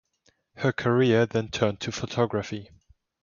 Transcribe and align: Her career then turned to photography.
Her 0.55 0.73
career 0.73 1.27
then 1.27 1.49
turned 1.49 1.79
to 1.81 1.91
photography. 1.91 2.71